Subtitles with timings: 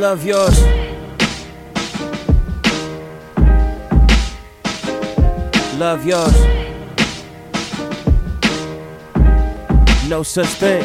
[0.00, 0.58] Love yours.
[5.78, 6.36] Love yours.
[10.08, 10.82] No such thing.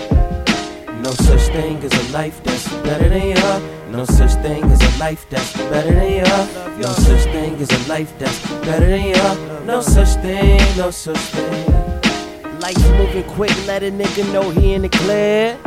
[1.01, 3.63] No such thing as a life that's better than yours.
[3.89, 6.77] No such thing as a life that's better than yours.
[6.77, 9.65] No such thing as a life that's better than yours.
[9.65, 12.59] No such thing, no such thing.
[12.59, 15.57] Life moving quick, let a nigga know he in the clear.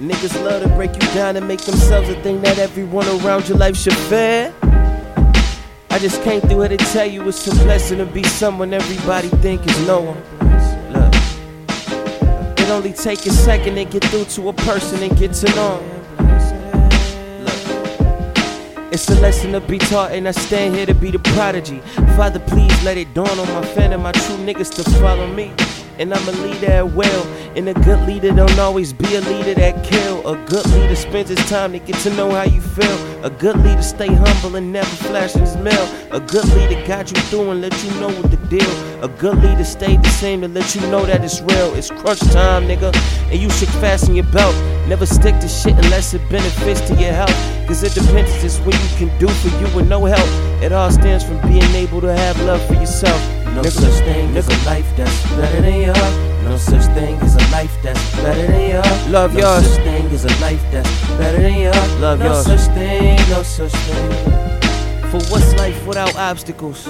[0.00, 3.56] Niggas love to break you down and make themselves a thing that everyone around your
[3.56, 4.52] life should fear.
[5.90, 9.28] I just came through here to tell you it's a blessing to be someone everybody
[9.28, 10.20] think is no one.
[10.92, 11.14] Look,
[12.58, 15.80] it only take a second to get through to a person and get to know.
[17.44, 21.78] Look, It's a lesson to be taught, and I stand here to be the prodigy.
[22.16, 25.52] Father, please let it dawn on my fan and my true niggas to follow me.
[25.98, 27.24] And I'm a leader at will.
[27.56, 30.26] And a good leader don't always be a leader that kill.
[30.26, 33.24] A good leader spends his time to get to know how you feel.
[33.24, 35.88] A good leader stay humble and never flash his mail.
[36.10, 39.04] A good leader guide you through and let you know what the deal.
[39.04, 41.74] A good leader stay the same to let you know that it's real.
[41.74, 42.94] It's crunch time, nigga.
[43.30, 44.54] And you should fasten your belt.
[44.88, 47.34] Never stick to shit unless it benefits to your health.
[47.68, 50.28] Cause independence is what you can do for you with no help.
[50.62, 53.43] It all stems from being able to have love for yourself.
[53.54, 56.16] No such thing as a life that's better than yours.
[56.44, 59.08] No such thing as a life that's better than yours.
[59.08, 59.66] Love No yours.
[59.66, 61.92] such thing as a life that's better than yours.
[62.00, 62.46] Love no yours.
[62.46, 65.10] such thing, no such thing.
[65.10, 66.86] For what's life without obstacles?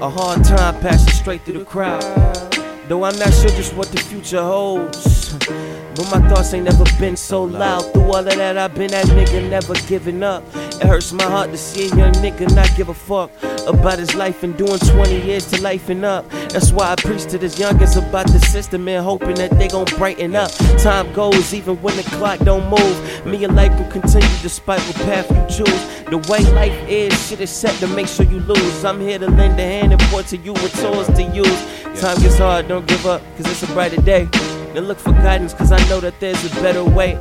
[0.00, 2.02] A hard time passing straight through the crowd.
[2.88, 5.34] Though I'm not sure just what the future holds.
[5.96, 7.90] But my thoughts ain't never been so loud.
[7.94, 10.44] Through all of that, I've been that nigga never giving up.
[10.54, 13.30] It hurts my heart to see a young nigga not give a fuck
[13.66, 16.28] about his life and doing 20 years to lifing up.
[16.50, 19.86] That's why I preach to this youngest about the system and hoping that they gon'
[19.96, 20.50] brighten up.
[20.78, 23.26] Time goes even when the clock don't move.
[23.26, 26.04] Me and life will continue despite what path you choose.
[26.10, 28.84] The way life is, shit is set to make sure you lose.
[28.84, 32.00] I'm here to lend a hand and point to you what tools to use.
[32.00, 34.28] Time gets hard, don't give up, cause it's a brighter day.
[34.76, 37.12] Then look for guidance, cause I know that there's a better way.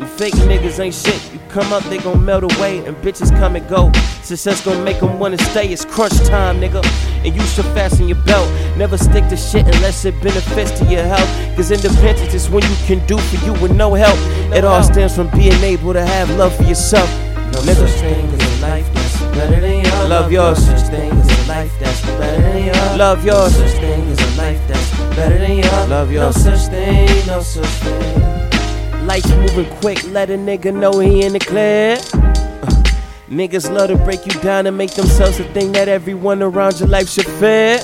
[0.00, 1.32] You fake niggas ain't shit.
[1.32, 3.92] You come up, they gon' melt away, and bitches come and go.
[4.24, 5.68] Success gon' make them wanna stay.
[5.68, 6.84] It's crunch time, nigga.
[7.24, 8.50] And you should fasten your belt.
[8.76, 11.30] Never stick to shit unless it benefits to your health.
[11.54, 14.18] Cause independence is when you can do for you with no help.
[14.52, 17.08] It all stems from being able to have love for yourself.
[17.52, 17.86] No Nigga.
[17.86, 20.08] such thing as a life that's better than yours.
[20.08, 20.68] Love yours.
[20.68, 22.98] No such thing as a life that's better than yours.
[22.98, 23.56] Love yours.
[23.56, 25.53] No such thing as a life that's better than yours
[25.94, 26.18] love you.
[26.18, 29.06] No such thing, no such thing.
[29.06, 31.98] Lights moving quick, let a nigga know he in the clear.
[32.12, 32.82] Uh,
[33.28, 36.88] niggas love to break you down and make themselves a thing that everyone around your
[36.88, 37.78] life should fear.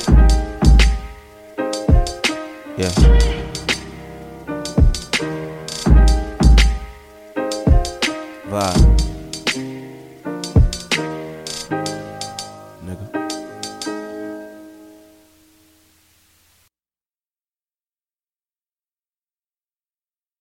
[2.77, 2.91] Yeah.
[8.51, 9.00] Vibe.